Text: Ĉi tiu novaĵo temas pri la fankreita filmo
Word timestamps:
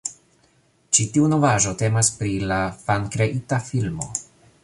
Ĉi 0.97 1.05
tiu 1.17 1.27
novaĵo 1.33 1.75
temas 1.83 2.09
pri 2.23 2.33
la 2.53 2.59
fankreita 2.87 3.63
filmo 3.71 4.09